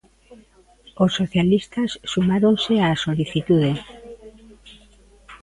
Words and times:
Os 1.03 1.11
socialistas 1.19 1.89
sumáronse 2.11 2.73
á 2.85 2.87
solicitude. 3.05 3.71